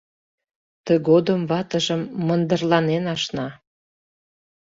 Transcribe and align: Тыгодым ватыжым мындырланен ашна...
Тыгодым 0.85 1.41
ватыжым 1.49 2.01
мындырланен 2.27 3.03
ашна... 3.13 3.47